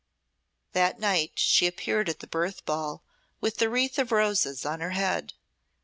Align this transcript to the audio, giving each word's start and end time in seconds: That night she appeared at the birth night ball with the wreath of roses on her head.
That 0.71 0.97
night 0.99 1.33
she 1.35 1.67
appeared 1.67 2.09
at 2.09 2.21
the 2.21 2.25
birth 2.25 2.61
night 2.61 2.65
ball 2.65 3.03
with 3.39 3.57
the 3.57 3.69
wreath 3.69 3.99
of 3.99 4.11
roses 4.11 4.65
on 4.65 4.79
her 4.79 4.89
head. 4.97 5.33